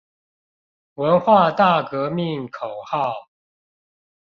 [0.95, 3.29] 文化大革命口號